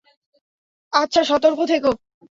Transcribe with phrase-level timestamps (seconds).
[0.93, 1.91] আচ্ছা, সতর্ক থেকো।